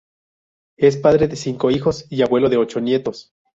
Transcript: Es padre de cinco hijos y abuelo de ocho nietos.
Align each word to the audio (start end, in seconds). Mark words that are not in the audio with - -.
Es 0.79 0.97
padre 0.97 1.27
de 1.27 1.35
cinco 1.35 1.69
hijos 1.69 2.07
y 2.09 2.23
abuelo 2.23 2.49
de 2.49 2.57
ocho 2.57 2.81
nietos. 2.81 3.35